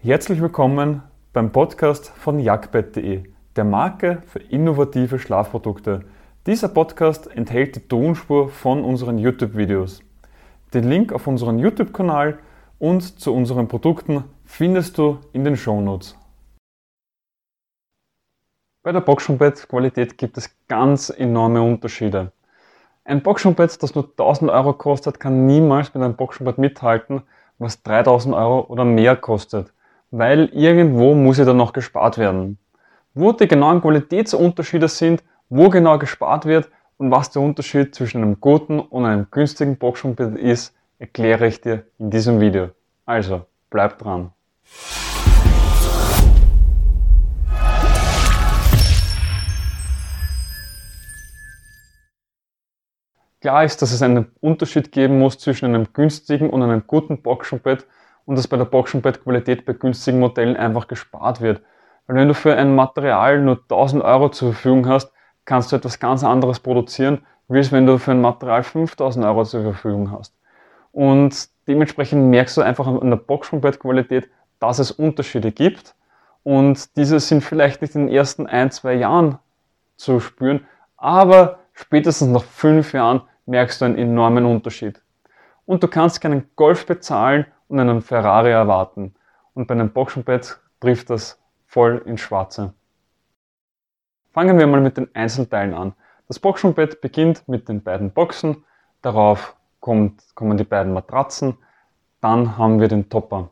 Herzlich 0.00 0.40
willkommen 0.40 1.02
beim 1.32 1.50
Podcast 1.50 2.10
von 2.10 2.38
jagdbett.de, 2.38 3.24
der 3.56 3.64
Marke 3.64 4.22
für 4.28 4.38
innovative 4.38 5.18
Schlafprodukte. 5.18 6.04
Dieser 6.46 6.68
Podcast 6.68 7.26
enthält 7.26 7.74
die 7.74 7.80
Tonspur 7.80 8.48
von 8.48 8.84
unseren 8.84 9.18
YouTube-Videos. 9.18 10.04
Den 10.72 10.88
Link 10.88 11.12
auf 11.12 11.26
unseren 11.26 11.58
YouTube-Kanal 11.58 12.38
und 12.78 13.18
zu 13.18 13.34
unseren 13.34 13.66
Produkten 13.66 14.22
findest 14.44 14.98
du 14.98 15.18
in 15.32 15.42
den 15.42 15.56
Shownotes. 15.56 16.16
Bei 18.84 18.92
der 18.92 19.00
Boxspringbett-Qualität 19.00 20.16
gibt 20.16 20.38
es 20.38 20.48
ganz 20.68 21.10
enorme 21.10 21.60
Unterschiede. 21.60 22.30
Ein 23.02 23.24
Boxspringbett, 23.24 23.82
das 23.82 23.96
nur 23.96 24.04
1000 24.04 24.48
Euro 24.48 24.74
kostet, 24.74 25.18
kann 25.18 25.46
niemals 25.46 25.92
mit 25.92 26.04
einem 26.04 26.14
Boxspringbett 26.14 26.58
mithalten, 26.58 27.22
was 27.58 27.82
3000 27.82 28.36
Euro 28.36 28.60
oder 28.68 28.84
mehr 28.84 29.16
kostet 29.16 29.72
weil 30.10 30.46
irgendwo 30.52 31.14
muss 31.14 31.38
ja 31.38 31.44
dann 31.44 31.56
noch 31.56 31.72
gespart 31.72 32.18
werden. 32.18 32.58
Wo 33.14 33.32
die 33.32 33.48
genauen 33.48 33.80
Qualitätsunterschiede 33.80 34.88
sind, 34.88 35.22
wo 35.48 35.68
genau 35.68 35.98
gespart 35.98 36.46
wird 36.46 36.68
und 36.96 37.10
was 37.10 37.30
der 37.30 37.42
Unterschied 37.42 37.94
zwischen 37.94 38.22
einem 38.22 38.40
guten 38.40 38.80
und 38.80 39.06
einem 39.06 39.26
günstigen 39.30 39.76
Boxspringbett 39.76 40.36
ist, 40.36 40.74
erkläre 40.98 41.46
ich 41.46 41.60
dir 41.60 41.84
in 41.98 42.10
diesem 42.10 42.40
Video. 42.40 42.70
Also, 43.06 43.42
bleib 43.70 43.98
dran. 43.98 44.32
Klar 53.40 53.64
ist, 53.64 53.80
dass 53.80 53.92
es 53.92 54.02
einen 54.02 54.32
Unterschied 54.40 54.90
geben 54.90 55.20
muss 55.20 55.38
zwischen 55.38 55.66
einem 55.66 55.92
günstigen 55.92 56.50
und 56.50 56.62
einem 56.62 56.82
guten 56.86 57.22
Boxspringbett 57.22 57.86
und 58.28 58.36
dass 58.36 58.46
bei 58.46 58.58
der 58.58 58.66
Boxenbettqualität 58.66 59.64
bei 59.64 59.72
günstigen 59.72 60.20
Modellen 60.20 60.54
einfach 60.54 60.86
gespart 60.86 61.40
wird. 61.40 61.62
Weil 62.06 62.16
wenn 62.16 62.28
du 62.28 62.34
für 62.34 62.54
ein 62.54 62.76
Material 62.76 63.40
nur 63.40 63.56
1000 63.56 64.04
Euro 64.04 64.28
zur 64.28 64.52
Verfügung 64.52 64.86
hast, 64.86 65.10
kannst 65.46 65.72
du 65.72 65.76
etwas 65.76 65.98
ganz 65.98 66.22
anderes 66.22 66.60
produzieren, 66.60 67.24
wie 67.48 67.58
es 67.58 67.72
wenn 67.72 67.86
du 67.86 67.96
für 67.96 68.10
ein 68.10 68.20
Material 68.20 68.62
5000 68.64 69.24
Euro 69.24 69.44
zur 69.44 69.62
Verfügung 69.62 70.10
hast. 70.10 70.34
Und 70.92 71.48
dementsprechend 71.66 72.28
merkst 72.28 72.58
du 72.58 72.60
einfach 72.60 72.86
an 72.86 73.08
der 73.08 73.16
Boxenbettqualität, 73.16 74.28
dass 74.60 74.78
es 74.78 74.90
Unterschiede 74.90 75.50
gibt. 75.50 75.94
Und 76.42 76.98
diese 76.98 77.20
sind 77.20 77.42
vielleicht 77.42 77.80
nicht 77.80 77.94
in 77.94 78.08
den 78.08 78.14
ersten 78.14 78.46
ein, 78.46 78.70
zwei 78.70 78.92
Jahren 78.92 79.38
zu 79.96 80.20
spüren, 80.20 80.66
aber 80.98 81.60
spätestens 81.72 82.28
nach 82.28 82.44
fünf 82.44 82.92
Jahren 82.92 83.22
merkst 83.46 83.80
du 83.80 83.86
einen 83.86 83.96
enormen 83.96 84.44
Unterschied. 84.44 85.00
Und 85.64 85.82
du 85.82 85.88
kannst 85.88 86.20
keinen 86.20 86.50
Golf 86.56 86.84
bezahlen 86.84 87.46
und 87.68 87.78
einen 87.78 88.02
Ferrari 88.02 88.50
erwarten. 88.50 89.14
Und 89.54 89.66
bei 89.66 89.74
einem 89.74 89.90
Boxenbett 89.90 90.58
trifft 90.80 91.10
das 91.10 91.40
voll 91.66 92.02
ins 92.06 92.20
Schwarze. 92.20 92.72
Fangen 94.32 94.58
wir 94.58 94.66
mal 94.66 94.80
mit 94.80 94.96
den 94.96 95.14
Einzelteilen 95.14 95.74
an. 95.74 95.94
Das 96.28 96.38
Boxenbett 96.38 97.00
beginnt 97.00 97.48
mit 97.48 97.68
den 97.68 97.82
beiden 97.82 98.10
Boxen, 98.10 98.64
darauf 99.02 99.56
kommt, 99.80 100.22
kommen 100.34 100.56
die 100.56 100.64
beiden 100.64 100.92
Matratzen, 100.92 101.56
dann 102.20 102.58
haben 102.58 102.80
wir 102.80 102.88
den 102.88 103.08
Topper. 103.08 103.50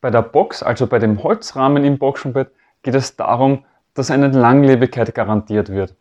Bei 0.00 0.10
der 0.10 0.22
Box, 0.22 0.62
also 0.62 0.86
bei 0.86 0.98
dem 0.98 1.22
Holzrahmen 1.22 1.84
im 1.84 1.98
Boxenbett, 1.98 2.52
geht 2.82 2.94
es 2.94 3.16
darum, 3.16 3.64
dass 3.94 4.10
eine 4.10 4.28
Langlebigkeit 4.28 5.14
garantiert 5.14 5.70
wird. 5.70 5.94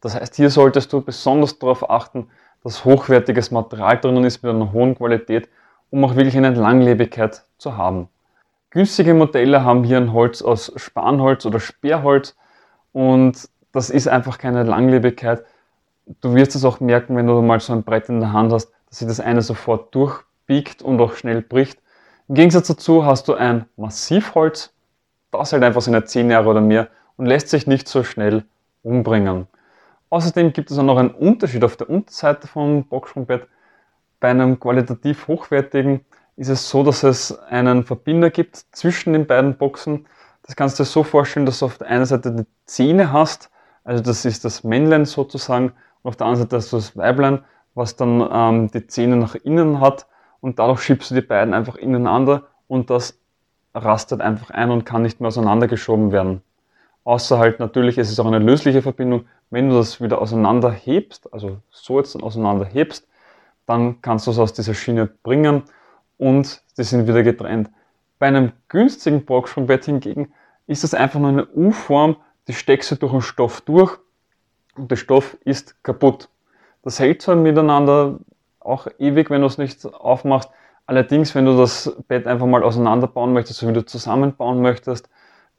Das 0.00 0.14
heißt, 0.14 0.34
hier 0.34 0.50
solltest 0.50 0.92
du 0.92 1.02
besonders 1.02 1.58
darauf 1.58 1.88
achten, 1.90 2.28
dass 2.62 2.84
hochwertiges 2.84 3.50
Material 3.50 3.98
drinnen 3.98 4.24
ist 4.24 4.42
mit 4.42 4.54
einer 4.54 4.72
hohen 4.72 4.94
Qualität 4.94 5.48
um 5.92 6.04
auch 6.04 6.16
wirklich 6.16 6.36
eine 6.36 6.50
Langlebigkeit 6.50 7.42
zu 7.58 7.76
haben. 7.76 8.08
Günstige 8.70 9.12
Modelle 9.12 9.62
haben 9.62 9.84
hier 9.84 9.98
ein 9.98 10.12
Holz 10.12 10.40
aus 10.40 10.72
Spanholz 10.76 11.44
oder 11.44 11.60
Sperrholz 11.60 12.34
und 12.92 13.48
das 13.72 13.90
ist 13.90 14.08
einfach 14.08 14.38
keine 14.38 14.62
Langlebigkeit. 14.64 15.44
Du 16.22 16.34
wirst 16.34 16.56
es 16.56 16.64
auch 16.64 16.80
merken, 16.80 17.14
wenn 17.14 17.26
du 17.26 17.40
mal 17.42 17.60
so 17.60 17.74
ein 17.74 17.84
Brett 17.84 18.08
in 18.08 18.20
der 18.20 18.32
Hand 18.32 18.52
hast, 18.52 18.72
dass 18.88 18.98
sich 19.00 19.08
das 19.08 19.20
eine 19.20 19.42
sofort 19.42 19.94
durchbiegt 19.94 20.80
und 20.82 20.98
auch 21.00 21.14
schnell 21.14 21.42
bricht. 21.42 21.78
Im 22.26 22.36
Gegensatz 22.36 22.68
dazu 22.68 23.04
hast 23.04 23.28
du 23.28 23.34
ein 23.34 23.66
Massivholz, 23.76 24.72
das 25.30 25.52
hält 25.52 25.62
einfach 25.62 25.82
seine 25.82 26.04
10 26.04 26.30
Jahre 26.30 26.48
oder 26.48 26.62
mehr 26.62 26.88
und 27.18 27.26
lässt 27.26 27.50
sich 27.50 27.66
nicht 27.66 27.86
so 27.86 28.02
schnell 28.02 28.44
umbringen. 28.82 29.46
Außerdem 30.08 30.54
gibt 30.54 30.70
es 30.70 30.78
auch 30.78 30.82
noch 30.82 30.96
einen 30.96 31.10
Unterschied 31.10 31.64
auf 31.64 31.76
der 31.76 31.90
Unterseite 31.90 32.46
vom 32.46 32.84
Boxsprungbett. 32.84 33.46
Bei 34.22 34.30
einem 34.30 34.60
qualitativ 34.60 35.26
hochwertigen 35.26 36.02
ist 36.36 36.48
es 36.48 36.70
so, 36.70 36.84
dass 36.84 37.02
es 37.02 37.36
einen 37.48 37.82
Verbinder 37.82 38.30
gibt 38.30 38.54
zwischen 38.70 39.14
den 39.14 39.26
beiden 39.26 39.56
Boxen. 39.56 40.06
Das 40.44 40.54
kannst 40.54 40.78
du 40.78 40.84
dir 40.84 40.88
so 40.88 41.02
vorstellen, 41.02 41.44
dass 41.44 41.58
du 41.58 41.64
auf 41.64 41.78
der 41.78 41.88
einen 41.88 42.04
Seite 42.04 42.30
die 42.30 42.46
Zähne 42.64 43.12
hast, 43.12 43.50
also 43.82 44.00
das 44.00 44.24
ist 44.24 44.44
das 44.44 44.62
Männlein 44.62 45.06
sozusagen, 45.06 45.72
und 46.02 46.08
auf 46.08 46.14
der 46.14 46.28
anderen 46.28 46.44
Seite 46.44 46.56
hast 46.58 46.72
du 46.72 46.76
das 46.76 46.96
Weiblein, 46.96 47.40
was 47.74 47.96
dann 47.96 48.24
ähm, 48.32 48.70
die 48.70 48.86
Zähne 48.86 49.16
nach 49.16 49.34
innen 49.34 49.80
hat 49.80 50.06
und 50.40 50.60
dadurch 50.60 50.82
schiebst 50.82 51.10
du 51.10 51.16
die 51.16 51.22
beiden 51.22 51.52
einfach 51.52 51.74
ineinander 51.74 52.44
und 52.68 52.90
das 52.90 53.18
rastet 53.74 54.20
einfach 54.20 54.50
ein 54.50 54.70
und 54.70 54.84
kann 54.84 55.02
nicht 55.02 55.20
mehr 55.20 55.28
auseinandergeschoben 55.28 56.12
werden. 56.12 56.42
Außer 57.02 57.40
halt 57.40 57.58
natürlich, 57.58 57.98
es 57.98 58.08
ist 58.08 58.20
auch 58.20 58.26
eine 58.26 58.38
lösliche 58.38 58.82
Verbindung. 58.82 59.24
Wenn 59.50 59.68
du 59.68 59.74
das 59.74 60.00
wieder 60.00 60.22
auseinander 60.22 60.70
hebst, 60.70 61.32
also 61.34 61.58
so 61.70 61.98
jetzt 61.98 62.14
auseinander 62.22 62.66
hebst, 62.66 63.08
dann 63.66 64.00
kannst 64.02 64.26
du 64.26 64.30
es 64.30 64.38
aus 64.38 64.52
dieser 64.52 64.74
Schiene 64.74 65.06
bringen 65.06 65.62
und 66.18 66.62
die 66.76 66.82
sind 66.82 67.06
wieder 67.06 67.22
getrennt. 67.22 67.70
Bei 68.18 68.28
einem 68.28 68.52
günstigen 68.68 69.24
Boxsprungbett 69.24 69.84
hingegen 69.84 70.32
ist 70.66 70.84
das 70.84 70.94
einfach 70.94 71.20
nur 71.20 71.30
eine 71.30 71.46
U-Form, 71.46 72.16
die 72.48 72.54
steckst 72.54 72.90
du 72.90 72.96
durch 72.96 73.12
den 73.12 73.20
Stoff 73.20 73.60
durch 73.60 73.98
und 74.76 74.90
der 74.90 74.96
Stoff 74.96 75.36
ist 75.44 75.82
kaputt. 75.82 76.28
Das 76.82 76.98
hält 76.98 77.22
zwar 77.22 77.36
miteinander 77.36 78.18
auch 78.60 78.86
ewig, 78.98 79.30
wenn 79.30 79.40
du 79.40 79.46
es 79.46 79.58
nicht 79.58 79.84
aufmachst. 79.86 80.50
Allerdings, 80.86 81.34
wenn 81.34 81.44
du 81.44 81.56
das 81.56 81.96
Bett 82.08 82.26
einfach 82.26 82.46
mal 82.46 82.62
auseinanderbauen 82.62 83.32
möchtest, 83.32 83.60
so 83.60 83.68
wie 83.68 83.72
du 83.72 83.84
zusammenbauen 83.84 84.60
möchtest, 84.62 85.08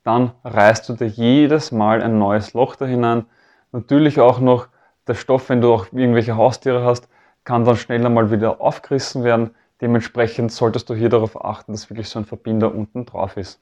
dann 0.03 0.31
reißt 0.43 0.87
du 0.89 0.93
dir 0.93 1.07
jedes 1.07 1.71
Mal 1.71 2.01
ein 2.01 2.19
neues 2.19 2.53
Loch 2.53 2.75
da 2.75 2.85
hinein. 2.85 3.25
Natürlich 3.71 4.19
auch 4.19 4.39
noch 4.39 4.67
der 5.07 5.15
Stoff, 5.15 5.49
wenn 5.49 5.61
du 5.61 5.73
auch 5.73 5.87
irgendwelche 5.91 6.35
Haustiere 6.35 6.83
hast, 6.83 7.07
kann 7.43 7.65
dann 7.65 7.77
schneller 7.77 8.09
mal 8.09 8.31
wieder 8.31 8.61
aufgerissen 8.61 9.23
werden. 9.23 9.51
Dementsprechend 9.81 10.51
solltest 10.51 10.89
du 10.89 10.95
hier 10.95 11.09
darauf 11.09 11.43
achten, 11.43 11.73
dass 11.73 11.89
wirklich 11.89 12.09
so 12.09 12.19
ein 12.19 12.25
Verbinder 12.25 12.73
unten 12.73 13.05
drauf 13.05 13.37
ist. 13.37 13.59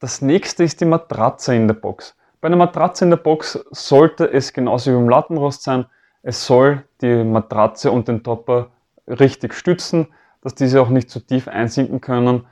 Das 0.00 0.22
nächste 0.22 0.64
ist 0.64 0.80
die 0.80 0.84
Matratze 0.84 1.54
in 1.54 1.66
der 1.66 1.74
Box. 1.74 2.14
Bei 2.40 2.46
einer 2.46 2.56
Matratze 2.56 3.04
in 3.04 3.10
der 3.10 3.16
Box 3.16 3.58
sollte 3.70 4.32
es 4.32 4.52
genauso 4.52 4.90
wie 4.90 4.94
beim 4.94 5.08
Lattenrost 5.08 5.62
sein. 5.62 5.86
Es 6.22 6.46
soll 6.46 6.84
die 7.00 7.24
Matratze 7.24 7.90
und 7.90 8.06
den 8.06 8.22
Topper 8.22 8.70
richtig 9.08 9.54
stützen, 9.54 10.08
dass 10.42 10.54
diese 10.54 10.80
auch 10.80 10.88
nicht 10.88 11.10
zu 11.10 11.20
tief 11.20 11.48
einsinken 11.48 12.00
können 12.00 12.46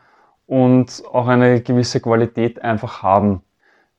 und 0.46 1.02
auch 1.12 1.28
eine 1.28 1.60
gewisse 1.60 2.00
Qualität 2.00 2.62
einfach 2.62 3.02
haben. 3.02 3.42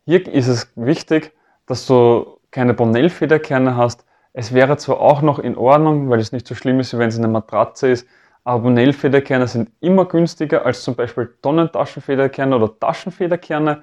Hier 0.06 0.28
ist 0.28 0.48
es 0.48 0.72
wichtig, 0.76 1.34
dass 1.68 1.86
du 1.86 2.40
keine 2.52 2.74
Bonell-Federkerne 2.74 3.76
hast, 3.76 4.06
es 4.38 4.54
wäre 4.54 4.78
zwar 4.78 5.02
auch 5.02 5.24
noch 5.24 5.40
in 5.40 5.58
Ordnung, 5.58 6.12
weil 6.12 6.20
es 6.20 6.32
nicht 6.32 6.46
so 6.46 6.54
schlimm 6.54 6.80
ist, 6.80 6.94
wie 6.94 7.00
wenn 7.00 7.10
es 7.10 7.18
eine 7.18 7.28
Matratze 7.28 7.88
ist, 7.88 8.08
aber 8.44 8.62
Bonell-Federkerne 8.62 9.48
sind 9.48 9.72
immer 9.80 10.06
günstiger 10.06 10.64
als 10.64 10.84
zum 10.84 10.94
Beispiel 10.94 11.34
Tonnentaschenfederkerne 11.42 12.56
oder 12.56 12.80
Taschenfederkerne, 12.80 13.82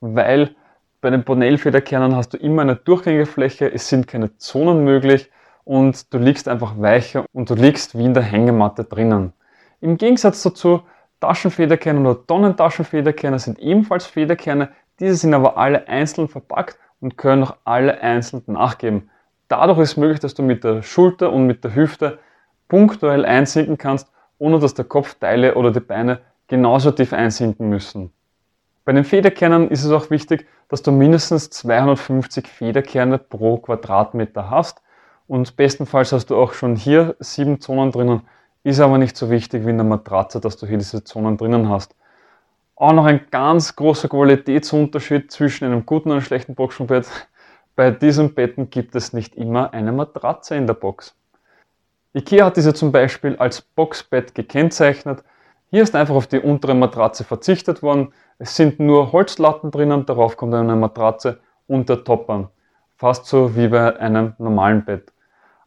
weil 0.00 0.54
bei 1.00 1.10
den 1.10 1.24
Bonell-Federkernen 1.24 2.14
hast 2.14 2.34
du 2.34 2.36
immer 2.36 2.62
eine 2.62 2.76
durchgängige 2.76 3.26
Fläche, 3.26 3.66
es 3.74 3.88
sind 3.88 4.06
keine 4.06 4.36
Zonen 4.36 4.84
möglich 4.84 5.28
und 5.64 6.14
du 6.14 6.18
liegst 6.18 6.46
einfach 6.46 6.78
weicher 6.78 7.24
und 7.32 7.50
du 7.50 7.54
liegst 7.54 7.98
wie 7.98 8.04
in 8.04 8.14
der 8.14 8.22
Hängematte 8.22 8.84
drinnen. 8.84 9.32
Im 9.80 9.96
Gegensatz 9.96 10.40
dazu, 10.44 10.82
Taschenfederkerne 11.18 12.08
oder 12.08 12.24
Tonnentaschenfederkerne 12.24 13.40
sind 13.40 13.58
ebenfalls 13.58 14.06
Federkerne, 14.06 14.68
diese 15.00 15.16
sind 15.16 15.34
aber 15.34 15.56
alle 15.56 15.88
einzeln 15.88 16.28
verpackt 16.28 16.78
und 17.00 17.18
können 17.18 17.42
auch 17.42 17.56
alle 17.64 18.00
einzeln 18.00 18.44
nachgeben. 18.46 19.10
Dadurch 19.48 19.78
ist 19.78 19.96
möglich, 19.96 20.20
dass 20.20 20.34
du 20.34 20.42
mit 20.42 20.64
der 20.64 20.82
Schulter 20.82 21.32
und 21.32 21.46
mit 21.46 21.62
der 21.62 21.74
Hüfte 21.74 22.18
punktuell 22.68 23.24
einsinken 23.24 23.78
kannst, 23.78 24.10
ohne 24.38 24.58
dass 24.58 24.74
der 24.74 24.84
Kopfteile 24.84 25.54
oder 25.54 25.70
die 25.70 25.80
Beine 25.80 26.20
genauso 26.48 26.90
tief 26.90 27.12
einsinken 27.12 27.68
müssen. 27.68 28.12
Bei 28.84 28.92
den 28.92 29.04
Federkernen 29.04 29.68
ist 29.68 29.84
es 29.84 29.90
auch 29.90 30.10
wichtig, 30.10 30.46
dass 30.68 30.82
du 30.82 30.92
mindestens 30.92 31.50
250 31.50 32.46
Federkerne 32.46 33.18
pro 33.18 33.58
Quadratmeter 33.58 34.50
hast 34.50 34.82
und 35.28 35.56
bestenfalls 35.56 36.12
hast 36.12 36.26
du 36.30 36.36
auch 36.36 36.52
schon 36.52 36.76
hier 36.76 37.16
sieben 37.18 37.60
Zonen 37.60 37.92
drinnen, 37.92 38.22
ist 38.62 38.80
aber 38.80 38.98
nicht 38.98 39.16
so 39.16 39.30
wichtig 39.30 39.64
wie 39.64 39.70
in 39.70 39.78
der 39.78 39.86
Matratze, 39.86 40.40
dass 40.40 40.56
du 40.56 40.66
hier 40.66 40.78
diese 40.78 41.04
Zonen 41.04 41.36
drinnen 41.36 41.68
hast. 41.68 41.94
Auch 42.74 42.92
noch 42.92 43.06
ein 43.06 43.20
ganz 43.30 43.74
großer 43.74 44.08
Qualitätsunterschied 44.08 45.30
zwischen 45.30 45.64
einem 45.64 45.86
guten 45.86 46.10
und 46.10 46.16
einem 46.16 46.24
schlechten 46.24 46.54
Boxspringbett 46.54 47.06
bei 47.76 47.90
diesen 47.90 48.34
Betten 48.34 48.70
gibt 48.70 48.96
es 48.96 49.12
nicht 49.12 49.36
immer 49.36 49.72
eine 49.74 49.92
Matratze 49.92 50.56
in 50.56 50.66
der 50.66 50.74
Box. 50.74 51.14
IKEA 52.14 52.46
hat 52.46 52.56
diese 52.56 52.72
zum 52.72 52.90
Beispiel 52.90 53.36
als 53.36 53.60
Boxbett 53.60 54.34
gekennzeichnet. 54.34 55.22
Hier 55.70 55.82
ist 55.82 55.94
einfach 55.94 56.14
auf 56.14 56.26
die 56.26 56.40
untere 56.40 56.74
Matratze 56.74 57.22
verzichtet 57.22 57.82
worden. 57.82 58.14
Es 58.38 58.56
sind 58.56 58.80
nur 58.80 59.12
Holzlatten 59.12 59.70
drinnen, 59.70 60.06
darauf 60.06 60.38
kommt 60.38 60.54
eine 60.54 60.74
Matratze 60.74 61.40
und 61.66 61.90
der 61.90 62.02
Topper. 62.02 62.50
Fast 62.96 63.26
so 63.26 63.54
wie 63.54 63.68
bei 63.68 64.00
einem 64.00 64.32
normalen 64.38 64.86
Bett. 64.86 65.12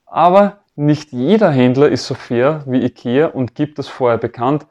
Aber 0.07 0.57
nicht 0.75 1.11
jeder 1.11 1.51
Händler 1.51 1.89
ist 1.89 2.07
so 2.07 2.15
fair 2.15 2.63
wie 2.65 2.83
IKEA 2.83 3.27
und 3.27 3.53
gibt 3.53 3.77
das 3.77 3.87
vorher 3.87 4.17
bekannt. 4.17 4.65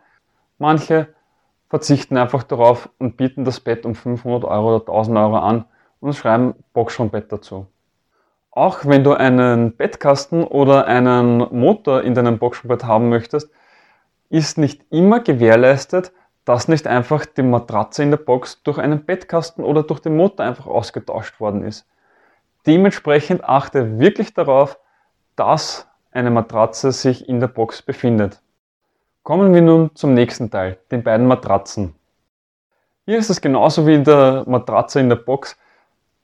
Manche 0.58 1.14
verzichten 1.69 2.17
einfach 2.17 2.43
darauf 2.43 2.88
und 2.99 3.17
bieten 3.17 3.44
das 3.44 3.61
Bett 3.61 3.87
um 3.87 3.94
500 3.94 4.44
Euro 4.44 4.75
oder 4.75 4.81
1000 4.81 5.17
Euro 5.19 5.37
an 5.37 5.64
und 6.00 6.15
schreiben 6.15 6.55
Boxschonbett 6.73 7.33
dazu. 7.33 7.67
Auch 8.50 8.85
wenn 8.85 9.05
du 9.05 9.12
einen 9.12 9.77
Bettkasten 9.77 10.45
oder 10.45 10.87
einen 10.87 11.39
Motor 11.39 12.03
in 12.03 12.15
deinem 12.15 12.39
Boxschonbett 12.39 12.85
haben 12.85 13.09
möchtest, 13.09 13.50
ist 14.31 14.59
nicht 14.59 14.85
immer 14.91 15.21
gewährleistet, 15.21 16.12
dass 16.45 16.67
nicht 16.67 16.87
einfach 16.87 17.27
die 17.27 17.43
Matratze 17.43 18.03
in 18.03 18.11
der 18.11 18.19
Box 18.19 18.62
durch 18.62 18.79
einen 18.79 19.05
Bettkasten 19.05 19.62
oder 19.62 19.83
durch 19.83 20.00
den 20.00 20.17
Motor 20.17 20.47
einfach 20.47 20.67
ausgetauscht 20.67 21.41
worden 21.41 21.62
ist. 21.62 21.87
Dementsprechend 22.67 23.45
achte 23.45 23.99
wirklich 23.99 24.35
darauf, 24.35 24.79
dass 25.37 25.87
eine 26.11 26.31
Matratze 26.31 26.91
sich 26.93 27.29
in 27.29 27.41
der 27.41 27.49
Box 27.49 27.83
befindet. 27.83 28.41
Kommen 29.23 29.53
wir 29.53 29.62
nun 29.62 29.95
zum 29.95 30.15
nächsten 30.15 30.50
Teil, 30.50 30.79
den 30.91 31.03
beiden 31.03 31.27
Matratzen. 31.27 31.95
Hier 33.05 33.19
ist 33.19 33.31
es 33.31 33.41
genauso 33.41 33.87
wie 33.87 33.95
in 33.95 34.05
der 34.05 34.45
Matratze 34.47 35.00
in 35.00 35.09
der 35.09 35.17
Box, 35.17 35.56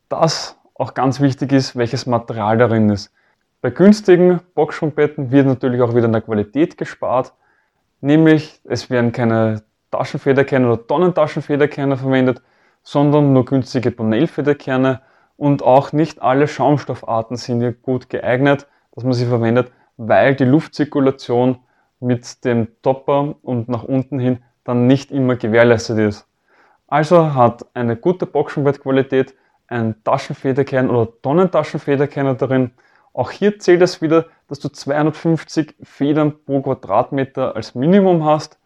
dass 0.09 0.59
auch 0.75 0.95
ganz 0.95 1.21
wichtig 1.21 1.53
ist, 1.53 1.77
welches 1.77 2.07
Material 2.07 2.59
darin 2.59 2.91
ist. 2.91 3.13
Bei 3.61 3.71
günstigen 3.71 4.41
Boxschwungbetten 4.55 5.31
wird 5.31 5.47
natürlich 5.47 5.81
auch 5.81 5.95
wieder 5.95 6.07
in 6.07 6.13
der 6.13 6.21
Qualität 6.21 6.77
gespart, 6.77 7.33
nämlich 8.01 8.61
es 8.65 8.91
werden 8.91 9.13
keine 9.13 9.63
Taschenfederkerne 9.91 10.71
oder 10.71 10.87
Tonnentaschenfederkerne 10.87 11.97
verwendet, 11.97 12.43
sondern 12.83 13.33
nur 13.33 13.45
günstige 13.45 13.91
Bonell-Federkerne 13.91 15.01
und 15.37 15.63
auch 15.63 15.93
nicht 15.93 16.21
alle 16.21 16.47
Schaumstoffarten 16.47 17.37
sind 17.37 17.61
hier 17.61 17.73
gut 17.73 18.11
geeignet, 18.11 18.67
dass 18.93 19.05
man 19.05 19.15
sie 19.15 19.27
verwendet, 19.27 19.73
weil 19.97 20.35
die 20.35 20.45
Luftzirkulation 20.45 21.59
mit 22.01 22.45
dem 22.45 22.69
Topper 22.83 23.37
und 23.43 23.69
nach 23.69 23.85
unten 23.85 24.19
hin 24.19 24.43
dann 24.65 24.87
nicht 24.87 25.11
immer 25.11 25.37
gewährleistet 25.37 25.99
ist. 25.99 26.27
Also 26.87 27.35
hat 27.35 27.67
eine 27.75 27.97
gute 27.97 28.27
Boxenbettqualität 28.27 29.35
ein 29.69 30.03
Taschenfederkern 30.05 30.91
oder 30.91 31.11
Tonnentaschenfederkerner 31.23 32.35
darin. 32.35 32.73
Auch 33.13 33.31
hier 33.31 33.59
zählt 33.59 33.83
es 33.83 34.03
wieder, 34.03 34.27
dass 34.49 34.59
du 34.59 34.69
250 34.69 35.77
Federn 35.83 36.35
pro 36.45 36.61
Quadratmeter 36.63 37.57
als 37.57 37.75
Minimum 37.75 38.25
hast 38.25 38.59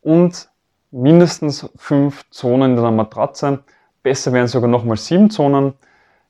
und 0.00 0.48
mindestens 0.90 1.70
fünf 1.76 2.28
Zonen 2.30 2.72
in 2.72 2.76
deiner 2.76 2.90
Matratze. 2.90 3.64
Besser 4.02 4.32
wären 4.32 4.46
sogar 4.46 4.68
nochmal 4.68 4.96
sieben 4.96 5.30
Zonen. 5.30 5.74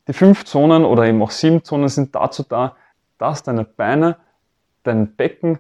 Die 0.09 0.13
fünf 0.13 0.45
Zonen 0.45 0.85
oder 0.85 1.05
eben 1.05 1.23
auch 1.23 1.31
sieben 1.31 1.65
Zonen 1.65 1.89
sind 1.89 2.15
dazu 2.15 2.43
da, 2.43 2.77
dass 3.19 3.43
deine 3.43 3.65
Beine, 3.65 4.17
dein 4.83 5.15
Becken, 5.15 5.59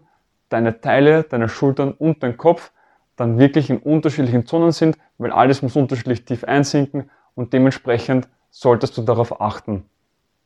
deine 0.48 0.80
Teile, 0.80 1.22
deine 1.22 1.48
Schultern 1.48 1.92
und 1.92 2.22
dein 2.22 2.36
Kopf 2.36 2.72
dann 3.16 3.38
wirklich 3.38 3.70
in 3.70 3.78
unterschiedlichen 3.78 4.46
Zonen 4.46 4.72
sind, 4.72 4.98
weil 5.18 5.30
alles 5.30 5.62
muss 5.62 5.76
unterschiedlich 5.76 6.24
tief 6.24 6.44
einsinken 6.44 7.10
und 7.34 7.52
dementsprechend 7.52 8.28
solltest 8.52 8.96
du 8.96 9.02
darauf 9.02 9.40
achten. 9.40 9.84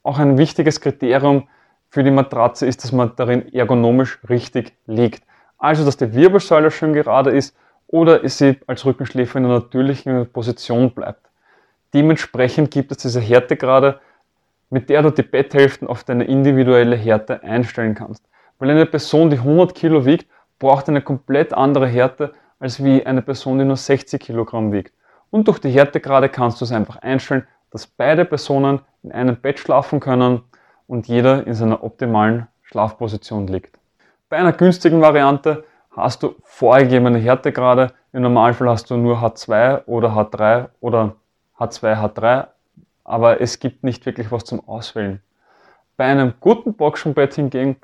Auch 0.03 0.19
ein 0.19 0.39
wichtiges 0.39 0.81
Kriterium 0.81 1.49
für 1.91 2.05
die 2.05 2.11
Matratze 2.11 2.67
ist, 2.67 2.85
dass 2.85 2.93
man 2.93 3.13
darin 3.17 3.53
ergonomisch 3.53 4.19
richtig 4.29 4.73
liegt. 4.87 5.25
Also, 5.59 5.85
dass 5.85 5.97
die 5.97 6.15
Wirbelsäule 6.15 6.71
schön 6.71 6.93
gerade 6.93 7.31
ist 7.31 7.57
oder 7.89 8.27
sie 8.29 8.59
als 8.67 8.85
Rückenschläfer 8.85 9.39
in 9.39 9.45
einer 9.45 9.55
natürlichen 9.55 10.31
Position 10.33 10.93
bleibt. 10.93 11.27
Dementsprechend 11.93 12.71
gibt 12.71 12.93
es 12.93 12.99
diese 12.99 13.21
Härtegrade, 13.21 14.01
mit 14.71 14.89
der 14.89 15.03
du 15.03 15.11
die 15.11 15.23
Betthälften 15.23 15.89
auf 15.89 16.05
deine 16.05 16.25
individuelle 16.25 16.97
Härte 16.97 17.43
einstellen 17.43 17.95
kannst. 17.95 18.25
Weil 18.59 18.71
eine 18.71 18.87
Person, 18.87 19.31
die 19.31 19.39
100 19.39 19.75
Kilo 19.75 20.05
wiegt, 20.07 20.27
braucht 20.59 20.89
eine 20.89 21.03
komplett 21.03 21.53
andere 21.53 21.87
Härte 21.87 22.35
als 22.59 22.83
wie 22.83 23.05
eine 23.05 23.23
Person, 23.23 23.59
die 23.59 23.65
nur 23.65 23.77
60 23.77 24.21
Kilogramm 24.21 24.73
wiegt. 24.73 24.95
Und 25.31 25.49
durch 25.49 25.59
die 25.59 25.71
Härtegrade 25.71 26.29
kannst 26.29 26.61
du 26.61 26.65
es 26.65 26.73
einfach 26.73 26.97
einstellen, 26.97 27.47
dass 27.77 27.87
beide 27.87 28.25
Personen 28.25 28.81
in 29.03 29.13
einem 29.13 29.37
Bett 29.37 29.59
schlafen 29.59 30.01
können 30.01 30.41
und 30.87 31.09
jeder 31.09 31.47
in 31.47 31.53
seiner 31.53 31.85
optimalen 31.85 32.47
Schlafposition 32.63 33.49
liegt. 33.49 33.79
Bei 34.31 34.39
einer 34.39 34.55
günstigen 34.55 35.03
Variante 35.03 35.63
hast 35.91 36.23
du 36.23 36.37
vorgegebene 36.43 37.19
Härtegrade. 37.19 37.93
Im 38.15 38.23
Normalfall 38.23 38.71
hast 38.71 38.89
du 38.89 38.97
nur 38.97 39.19
H2 39.19 39.85
oder 39.85 40.09
H3 40.09 40.71
oder 40.81 41.17
H2, 41.59 42.01
H3, 42.01 42.47
aber 43.05 43.43
es 43.43 43.59
gibt 43.59 43.85
nicht 43.85 44.07
wirklich 44.07 44.33
was 44.33 44.45
zum 44.45 44.67
Auswählen. 44.67 45.21
Bei 45.99 46.07
einem 46.07 46.33
guten 46.41 46.73
Boxenbett 46.73 47.35
hingegen 47.35 47.77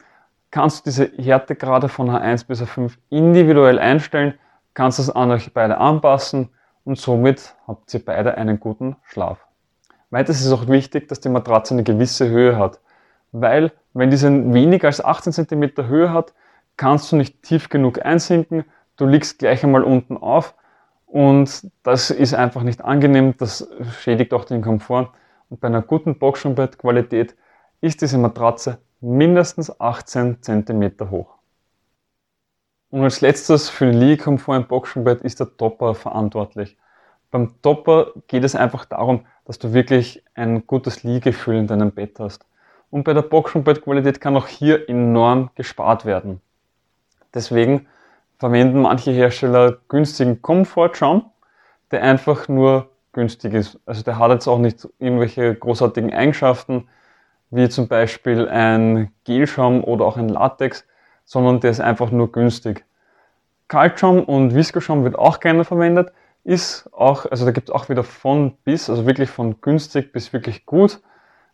kannst 0.50 0.86
du 0.86 0.90
diese 0.90 1.12
Härtegrade 1.22 1.90
von 1.90 2.08
H1 2.08 2.46
bis 2.46 2.62
H5 2.62 2.92
individuell 3.10 3.78
einstellen, 3.78 4.38
kannst 4.72 4.98
es 4.98 5.10
an 5.10 5.30
euch 5.32 5.52
beide 5.52 5.76
anpassen 5.76 6.48
und 6.84 6.96
somit 6.96 7.54
habt 7.68 7.92
ihr 7.92 8.02
beide 8.02 8.38
einen 8.38 8.58
guten 8.58 8.96
Schlaf. 9.02 9.46
Weiters 10.12 10.40
ist 10.40 10.46
es 10.46 10.52
auch 10.52 10.68
wichtig, 10.68 11.08
dass 11.08 11.20
die 11.20 11.30
Matratze 11.30 11.72
eine 11.72 11.84
gewisse 11.84 12.28
Höhe 12.28 12.58
hat, 12.58 12.80
weil 13.32 13.72
wenn 13.94 14.10
diese 14.10 14.28
weniger 14.52 14.88
als 14.88 15.02
18 15.02 15.32
cm 15.32 15.88
Höhe 15.88 16.12
hat, 16.12 16.34
kannst 16.76 17.10
du 17.10 17.16
nicht 17.16 17.42
tief 17.42 17.70
genug 17.70 18.04
einsinken, 18.04 18.64
du 18.96 19.06
liegst 19.06 19.38
gleich 19.38 19.64
einmal 19.64 19.82
unten 19.82 20.18
auf 20.18 20.54
und 21.06 21.66
das 21.82 22.10
ist 22.10 22.34
einfach 22.34 22.62
nicht 22.62 22.84
angenehm, 22.84 23.34
das 23.38 23.66
schädigt 24.00 24.34
auch 24.34 24.44
den 24.44 24.60
Komfort. 24.60 25.12
Und 25.48 25.60
bei 25.60 25.68
einer 25.68 25.80
guten 25.80 26.18
Boxenbettqualität 26.18 27.34
ist 27.80 28.02
diese 28.02 28.18
Matratze 28.18 28.78
mindestens 29.00 29.80
18 29.80 30.42
cm 30.42 31.10
hoch. 31.10 31.38
Und 32.90 33.02
als 33.02 33.22
letztes 33.22 33.70
für 33.70 33.86
den 33.86 33.98
Liegekomfort 33.98 34.56
im 34.56 34.66
Boxenbett 34.66 35.22
ist 35.22 35.40
der 35.40 35.56
Topper 35.56 35.94
verantwortlich. 35.94 36.76
Beim 37.30 37.54
Topper 37.62 38.12
geht 38.26 38.44
es 38.44 38.54
einfach 38.54 38.84
darum, 38.84 39.24
dass 39.44 39.58
du 39.58 39.72
wirklich 39.72 40.22
ein 40.34 40.66
gutes 40.66 41.02
Liegefühl 41.02 41.56
in 41.56 41.66
deinem 41.66 41.92
Bett 41.92 42.18
hast. 42.18 42.46
Und 42.90 43.04
bei 43.04 43.14
der 43.14 43.22
Boxenbettqualität 43.22 44.20
kann 44.20 44.36
auch 44.36 44.46
hier 44.46 44.88
enorm 44.88 45.50
gespart 45.54 46.04
werden. 46.04 46.40
Deswegen 47.34 47.86
verwenden 48.38 48.82
manche 48.82 49.12
Hersteller 49.12 49.78
günstigen 49.88 50.42
Komfortschaum, 50.42 51.24
der 51.90 52.02
einfach 52.02 52.48
nur 52.48 52.88
günstig 53.12 53.54
ist. 53.54 53.78
Also 53.86 54.02
der 54.02 54.18
hat 54.18 54.30
jetzt 54.30 54.46
auch 54.46 54.58
nicht 54.58 54.88
irgendwelche 54.98 55.54
großartigen 55.54 56.12
Eigenschaften, 56.12 56.88
wie 57.50 57.68
zum 57.68 57.88
Beispiel 57.88 58.48
ein 58.48 59.12
Gelschaum 59.24 59.84
oder 59.84 60.04
auch 60.04 60.16
ein 60.16 60.28
Latex, 60.28 60.86
sondern 61.24 61.60
der 61.60 61.70
ist 61.70 61.80
einfach 61.80 62.10
nur 62.10 62.32
günstig. 62.32 62.84
Kaltschaum 63.68 64.24
und 64.24 64.54
Viskoschaum 64.54 65.04
wird 65.04 65.18
auch 65.18 65.40
gerne 65.40 65.64
verwendet, 65.64 66.12
ist 66.44 66.88
auch, 66.92 67.26
also 67.26 67.44
da 67.44 67.52
gibt 67.52 67.68
es 67.68 67.74
auch 67.74 67.88
wieder 67.88 68.04
von 68.04 68.56
bis, 68.64 68.90
also 68.90 69.06
wirklich 69.06 69.30
von 69.30 69.60
günstig 69.60 70.12
bis 70.12 70.32
wirklich 70.32 70.66
gut. 70.66 71.00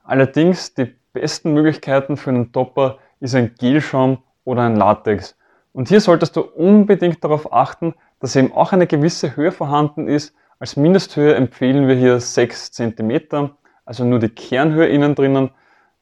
Allerdings 0.04 0.74
die 0.74 0.94
besten 1.12 1.52
Möglichkeiten 1.52 2.16
für 2.16 2.30
einen 2.30 2.52
Topper 2.52 2.98
ist 3.20 3.34
ein 3.34 3.54
Gelschaum 3.58 4.18
oder 4.44 4.62
ein 4.62 4.76
Latex. 4.76 5.36
Und 5.72 5.88
hier 5.88 6.00
solltest 6.00 6.36
du 6.36 6.40
unbedingt 6.40 7.22
darauf 7.22 7.52
achten, 7.52 7.94
dass 8.20 8.34
eben 8.36 8.52
auch 8.52 8.72
eine 8.72 8.86
gewisse 8.86 9.36
Höhe 9.36 9.52
vorhanden 9.52 10.08
ist. 10.08 10.34
Als 10.58 10.76
Mindesthöhe 10.76 11.34
empfehlen 11.34 11.86
wir 11.86 11.94
hier 11.94 12.18
6 12.18 12.72
cm, 12.72 13.50
also 13.84 14.04
nur 14.04 14.18
die 14.18 14.30
Kernhöhe 14.30 14.88
innen 14.88 15.14
drinnen. 15.14 15.50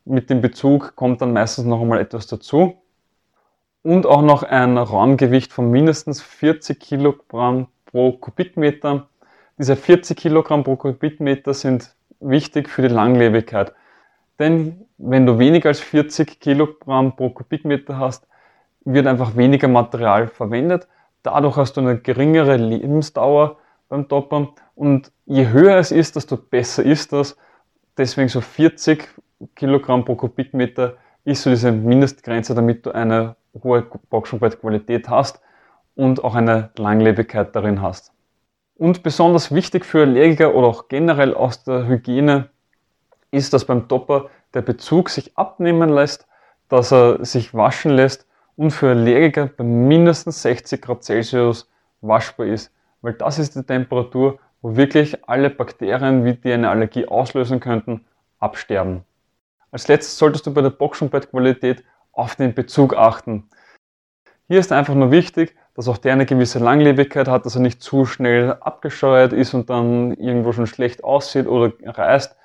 Mit 0.04 0.30
dem 0.30 0.40
Bezug 0.40 0.94
kommt 0.94 1.20
dann 1.20 1.32
meistens 1.32 1.66
noch 1.66 1.80
einmal 1.80 2.00
etwas 2.00 2.26
dazu. 2.26 2.76
Und 3.82 4.06
auch 4.06 4.22
noch 4.22 4.44
ein 4.44 4.78
Raumgewicht 4.78 5.52
von 5.52 5.70
mindestens 5.70 6.22
40 6.22 6.80
Kilogramm 6.80 7.68
pro 7.86 8.12
Kubikmeter. 8.12 9.08
Diese 9.58 9.76
40 9.76 10.16
Kilogramm 10.16 10.64
pro 10.64 10.76
Kubikmeter 10.76 11.54
sind 11.54 11.94
wichtig 12.20 12.68
für 12.68 12.82
die 12.82 12.94
Langlebigkeit. 12.94 13.72
Denn 14.38 14.86
wenn 14.98 15.24
du 15.24 15.38
weniger 15.38 15.70
als 15.70 15.80
40 15.80 16.40
Kilogramm 16.40 17.16
pro 17.16 17.30
Kubikmeter 17.30 17.98
hast, 17.98 18.26
wird 18.84 19.06
einfach 19.06 19.36
weniger 19.36 19.68
Material 19.68 20.28
verwendet. 20.28 20.86
Dadurch 21.22 21.56
hast 21.56 21.76
du 21.76 21.80
eine 21.80 21.98
geringere 21.98 22.56
Lebensdauer 22.56 23.56
beim 23.88 24.08
Topper. 24.08 24.48
Und 24.74 25.10
je 25.24 25.48
höher 25.48 25.78
es 25.78 25.90
ist, 25.90 26.16
desto 26.16 26.36
besser 26.36 26.84
ist 26.84 27.12
das. 27.12 27.36
Deswegen 27.96 28.28
so 28.28 28.40
40 28.40 29.08
Kilogramm 29.54 30.04
pro 30.04 30.14
Kubikmeter 30.14 30.96
ist 31.24 31.42
so 31.42 31.50
diese 31.50 31.72
Mindestgrenze, 31.72 32.54
damit 32.54 32.84
du 32.86 32.92
eine 32.92 33.36
hohe 33.62 33.86
Boxenbrettqualität 34.10 35.08
hast 35.08 35.40
und 35.96 36.22
auch 36.22 36.36
eine 36.36 36.70
Langlebigkeit 36.76 37.56
darin 37.56 37.82
hast. 37.82 38.12
Und 38.76 39.02
besonders 39.02 39.52
wichtig 39.52 39.84
für 39.84 40.02
Allergiker 40.02 40.54
oder 40.54 40.68
auch 40.68 40.88
generell 40.88 41.34
aus 41.34 41.64
der 41.64 41.88
Hygiene 41.88 42.50
ist, 43.30 43.52
dass 43.52 43.64
beim 43.64 43.88
Topper 43.88 44.28
der 44.54 44.62
Bezug 44.62 45.10
sich 45.10 45.36
abnehmen 45.36 45.88
lässt, 45.90 46.26
dass 46.68 46.92
er 46.92 47.24
sich 47.24 47.54
waschen 47.54 47.90
lässt 47.92 48.26
und 48.56 48.70
für 48.70 48.90
Allergiker 48.90 49.46
bei 49.46 49.64
mindestens 49.64 50.42
60 50.42 50.80
Grad 50.82 51.02
Celsius 51.02 51.68
waschbar 52.02 52.46
ist, 52.46 52.72
weil 53.00 53.14
das 53.14 53.38
ist 53.38 53.56
die 53.56 53.62
Temperatur, 53.62 54.38
wo 54.60 54.76
wirklich 54.76 55.28
alle 55.28 55.50
Bakterien, 55.50 56.24
wie 56.24 56.34
die 56.34 56.52
eine 56.52 56.70
Allergie 56.70 57.06
auslösen 57.06 57.60
könnten, 57.60 58.04
absterben. 58.38 59.04
Als 59.70 59.88
letztes 59.88 60.18
solltest 60.18 60.46
du 60.46 60.54
bei 60.54 60.62
der 60.62 60.70
Boxenbettqualität 60.70 61.84
auf 62.12 62.36
den 62.36 62.54
Bezug 62.54 62.96
achten. 62.96 63.48
Hier 64.48 64.60
ist 64.60 64.70
einfach 64.70 64.94
nur 64.94 65.10
wichtig, 65.10 65.56
dass 65.74 65.88
auch 65.88 65.98
der 65.98 66.12
eine 66.12 66.24
gewisse 66.24 66.60
Langlebigkeit 66.60 67.26
hat, 67.26 67.44
dass 67.44 67.56
er 67.56 67.62
nicht 67.62 67.82
zu 67.82 68.06
schnell 68.06 68.56
abgescheuert 68.60 69.32
ist 69.32 69.54
und 69.54 69.68
dann 69.70 70.12
irgendwo 70.14 70.52
schon 70.52 70.68
schlecht 70.68 71.02
aussieht 71.02 71.48
oder 71.48 71.72
reißt. 71.84 72.36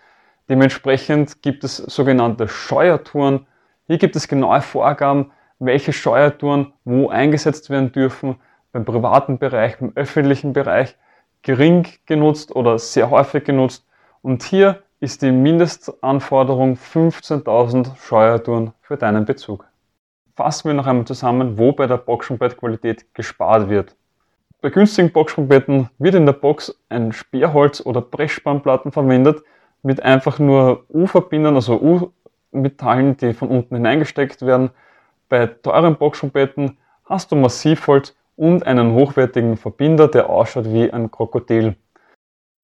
Dementsprechend 0.50 1.44
gibt 1.44 1.64
es 1.64 1.78
sogenannte 1.78 2.48
Scheuertouren. 2.48 3.46
Hier 3.86 4.00
gibt 4.00 4.16
es 4.16 4.28
genaue 4.28 4.62
Vorgaben, 4.62 5.32
welche 5.60 5.94
Steuertouren 5.94 6.74
wo 6.86 7.10
eingesetzt 7.10 7.70
werden 7.70 7.92
dürfen, 7.92 8.38
beim 8.72 8.84
privaten 8.84 9.38
Bereich, 9.38 9.78
beim 9.78 9.92
öffentlichen 9.94 10.54
Bereich, 10.54 10.98
gering 11.44 11.88
genutzt 12.08 12.56
oder 12.56 12.80
sehr 12.80 13.12
häufig 13.12 13.44
genutzt. 13.44 13.86
Und 14.24 14.42
hier 14.42 14.82
ist 15.00 15.22
die 15.22 15.32
Mindestanforderung 15.32 16.78
15.000 16.78 17.96
Steuertouren 17.96 18.74
für 18.82 18.98
deinen 18.98 19.26
Bezug. 19.26 19.71
Fassen 20.36 20.70
wir 20.70 20.74
noch 20.74 20.88
einmal 20.88 21.06
zusammen, 21.06 21.58
wo 21.58 21.72
bei 21.72 21.88
der 21.88 21.98
Boxenbettqualität 21.98 23.14
gespart 23.14 23.70
wird. 23.70 23.96
Bei 24.62 24.70
günstigen 24.70 25.12
Boxenbetten 25.12 25.90
wird 25.98 26.16
in 26.16 26.26
der 26.26 26.34
Box 26.34 26.80
ein 26.90 27.12
Sperrholz- 27.12 27.86
oder 27.86 28.02
Brechspannplatten 28.02 28.92
verwendet 28.92 29.44
mit 29.84 30.04
einfach 30.04 30.40
nur 30.40 30.86
U-Verbindern, 30.90 31.56
also 31.56 31.82
U-Metallen, 31.82 33.18
die 33.18 33.34
von 33.34 33.50
unten 33.50 33.76
hineingesteckt 33.76 34.46
werden, 34.46 34.70
bei 35.32 35.48
teuren 35.48 35.96
Boxenbetten 35.96 36.78
hast 37.06 37.32
du 37.32 37.38
Massivholz 37.38 38.14
und 38.36 38.68
einen 38.68 38.94
hochwertigen 38.94 39.56
Verbinder, 39.56 40.10
der 40.10 40.30
ausschaut 40.30 40.66
wie 40.74 40.92
ein 40.92 41.10
Krokodil. 41.10 41.78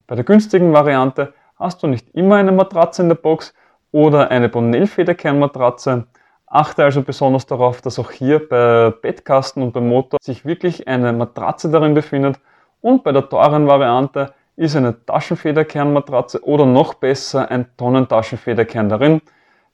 Bei 0.05 0.15
der 0.15 0.25
günstigen 0.25 0.74
Variante 0.74 1.33
hast 1.55 1.81
du 1.81 1.88
nicht 1.88 2.09
immer 2.13 2.36
eine 2.36 2.51
Matratze 2.51 3.03
in 3.03 3.07
der 3.07 3.15
Box 3.15 3.53
oder 3.93 4.31
eine 4.31 4.50
Bonell-Federkernmatratze. 4.50 6.07
Achte 6.49 6.85
also 6.85 7.01
besonders 7.01 7.45
darauf, 7.45 7.81
dass 7.81 7.99
auch 7.99 8.09
hier 8.09 8.47
bei 8.47 8.89
Bettkasten 8.89 9.61
und 9.61 9.73
beim 9.73 9.89
Motor 9.89 10.17
sich 10.21 10.45
wirklich 10.45 10.87
eine 10.87 11.11
Matratze 11.11 11.69
darin 11.69 11.93
befindet. 11.93 12.39
Und 12.79 13.03
bei 13.03 13.11
der 13.11 13.27
teuren 13.27 13.67
Variante 13.67 14.33
ist 14.55 14.75
eine 14.77 15.05
Taschenfederkernmatratze 15.05 16.43
oder 16.45 16.65
noch 16.65 16.93
besser 16.93 17.51
ein 17.51 17.67
Tonnentaschenfederkern 17.75 18.87
darin. 18.87 19.21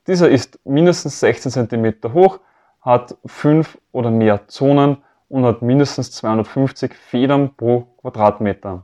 Dieser 0.07 0.29
ist 0.29 0.59
mindestens 0.65 1.19
16 1.19 1.69
cm 1.69 2.11
hoch, 2.11 2.39
hat 2.81 3.15
fünf 3.25 3.77
oder 3.91 4.09
mehr 4.09 4.47
Zonen 4.47 4.97
und 5.29 5.45
hat 5.45 5.61
mindestens 5.61 6.11
250 6.11 6.95
Federn 6.95 7.55
pro 7.55 7.81
Quadratmeter. 8.01 8.83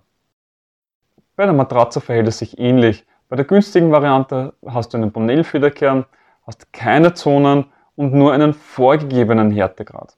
Bei 1.35 1.45
der 1.45 1.53
Matratze 1.53 2.01
verhält 2.01 2.27
es 2.27 2.37
sich 2.37 2.59
ähnlich. 2.59 3.05
Bei 3.29 3.35
der 3.35 3.45
günstigen 3.45 3.91
Variante 3.91 4.53
hast 4.65 4.93
du 4.93 4.97
einen 4.97 5.11
Bonell-Federkern, 5.11 6.05
hast 6.45 6.71
keine 6.71 7.13
Zonen 7.13 7.65
und 7.99 8.13
nur 8.13 8.31
einen 8.31 8.53
vorgegebenen 8.53 9.51
Härtegrad. 9.51 10.15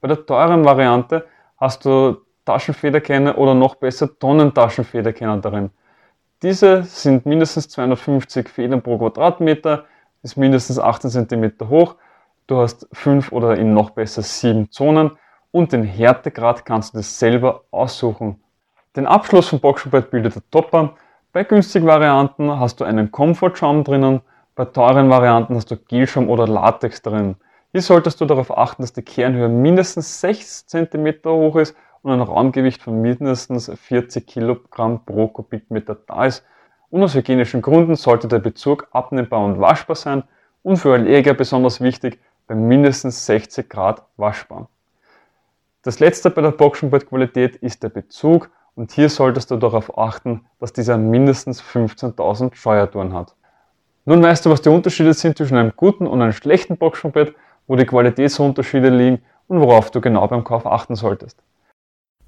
Bei 0.00 0.06
der 0.06 0.24
teuren 0.24 0.64
Variante 0.64 1.26
hast 1.56 1.84
du 1.84 2.18
Taschenfederkerne 2.44 3.34
oder 3.34 3.52
noch 3.52 3.74
besser 3.74 4.16
Tonnentaschenfederkerne 4.16 5.40
darin. 5.40 5.70
Diese 6.40 6.84
sind 6.84 7.26
mindestens 7.26 7.68
250 7.70 8.48
Federn 8.48 8.80
pro 8.80 8.96
Quadratmeter, 8.96 9.86
ist 10.22 10.36
mindestens 10.36 10.78
18 10.78 11.10
cm 11.10 11.68
hoch 11.68 11.96
Du 12.46 12.58
hast 12.58 12.86
fünf 12.92 13.32
oder 13.32 13.58
eben 13.58 13.74
noch 13.74 13.90
besser 13.90 14.22
sieben 14.22 14.70
Zonen 14.70 15.10
und 15.50 15.72
den 15.72 15.82
Härtegrad 15.82 16.64
kannst 16.64 16.94
du 16.94 16.98
dir 16.98 17.02
selber 17.02 17.64
aussuchen. 17.72 18.40
Den 18.94 19.08
Abschluss 19.08 19.48
vom 19.48 19.58
Boxschuhbrett 19.58 20.12
bildet 20.12 20.36
der 20.36 20.42
Topper. 20.52 20.94
Bei 21.32 21.42
günstigen 21.42 21.88
Varianten 21.88 22.60
hast 22.60 22.78
du 22.78 22.84
einen 22.84 23.10
Komfortschaum 23.10 23.82
drinnen, 23.82 24.20
bei 24.54 24.64
teuren 24.64 25.10
Varianten 25.10 25.54
hast 25.54 25.70
du 25.70 25.76
Gelschaum 25.76 26.28
oder 26.28 26.46
Latex 26.46 27.02
drin. 27.02 27.36
Hier 27.72 27.82
solltest 27.82 28.20
du 28.20 28.24
darauf 28.24 28.56
achten, 28.56 28.82
dass 28.82 28.92
die 28.92 29.02
Kernhöhe 29.02 29.48
mindestens 29.48 30.20
6 30.20 30.66
cm 30.66 31.14
hoch 31.24 31.56
ist 31.56 31.76
und 32.02 32.12
ein 32.12 32.20
Raumgewicht 32.20 32.82
von 32.82 33.00
mindestens 33.00 33.70
40 33.70 34.26
Kilogramm 34.26 35.04
pro 35.04 35.28
Kubikmeter 35.28 35.96
da 36.06 36.24
ist. 36.24 36.44
Und 36.90 37.02
aus 37.02 37.14
hygienischen 37.14 37.62
Gründen 37.62 37.94
sollte 37.94 38.26
der 38.26 38.40
Bezug 38.40 38.88
abnehmbar 38.90 39.44
und 39.44 39.60
waschbar 39.60 39.96
sein 39.96 40.24
und 40.62 40.78
für 40.78 40.94
Allergiker 40.94 41.34
besonders 41.34 41.80
wichtig, 41.80 42.18
bei 42.48 42.54
mindestens 42.56 43.26
60 43.26 43.68
Grad 43.68 44.02
waschbar. 44.16 44.68
Das 45.82 46.00
letzte 46.00 46.30
bei 46.30 46.42
der 46.42 46.50
Boxenbettqualität 46.50 47.56
ist 47.56 47.82
der 47.82 47.88
Bezug 47.88 48.50
und 48.74 48.90
hier 48.90 49.08
solltest 49.08 49.50
du 49.50 49.56
darauf 49.56 49.96
achten, 49.96 50.44
dass 50.58 50.72
dieser 50.72 50.98
mindestens 50.98 51.62
15.000 51.62 52.54
Steuertouren 52.54 53.14
hat. 53.14 53.36
Nun 54.10 54.24
weißt 54.24 54.44
du, 54.44 54.50
was 54.50 54.60
die 54.60 54.68
Unterschiede 54.68 55.14
sind 55.14 55.38
zwischen 55.38 55.56
einem 55.56 55.72
guten 55.76 56.08
und 56.08 56.20
einem 56.20 56.32
schlechten 56.32 56.76
Boxenbett, 56.76 57.32
wo 57.68 57.76
die 57.76 57.86
Qualitätsunterschiede 57.86 58.88
liegen 58.88 59.22
und 59.46 59.60
worauf 59.60 59.92
du 59.92 60.00
genau 60.00 60.26
beim 60.26 60.42
Kauf 60.42 60.66
achten 60.66 60.96
solltest. 60.96 61.40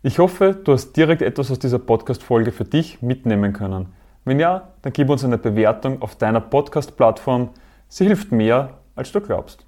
Ich 0.05 0.21
hoffe, 0.21 0.55
du 0.55 0.75
hast 0.75 0.93
direkt 0.93 1.23
etwas 1.23 1.51
aus 1.51 1.59
dieser 1.59 1.81
Podcast-Folge 1.81 2.53
für 2.53 2.65
dich 2.65 3.03
mitnehmen 3.03 3.53
können. 3.53 3.89
Wenn 4.25 4.39
ja, 4.39 4.69
dann 4.83 4.93
gib 4.93 5.11
uns 5.11 5.25
eine 5.25 5.39
Bewertung 5.39 6.01
auf 6.03 6.15
deiner 6.15 6.41
Podcast-Plattform. 6.41 7.51
Sie 7.89 8.07
hilft 8.07 8.31
mehr, 8.31 8.79
als 8.95 9.11
du 9.11 9.21
glaubst. 9.21 9.67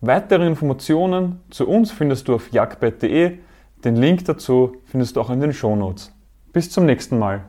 Weitere 0.00 0.48
Informationen 0.48 1.40
zu 1.50 1.68
uns 1.68 1.92
findest 1.92 2.26
du 2.26 2.34
auf 2.34 2.50
jagdbett.de. 2.50 3.38
Den 3.84 3.94
Link 3.94 4.24
dazu 4.24 4.78
findest 4.86 5.14
du 5.14 5.20
auch 5.20 5.30
in 5.30 5.38
den 5.38 5.52
Shownotes. 5.52 6.12
Bis 6.52 6.72
zum 6.72 6.84
nächsten 6.84 7.16
Mal. 7.16 7.44